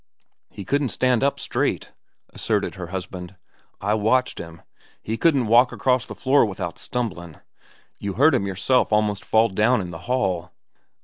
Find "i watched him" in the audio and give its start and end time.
3.79-4.63